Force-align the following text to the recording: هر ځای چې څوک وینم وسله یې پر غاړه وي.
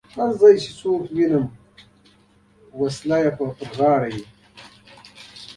هر 0.15 0.29
ځای 0.41 0.53
چې 0.63 0.69
څوک 0.79 1.01
وینم 1.15 1.45
وسله 2.79 3.17
یې 3.23 3.31
پر 3.37 3.49
غاړه 3.77 4.07
وي. 4.13 4.23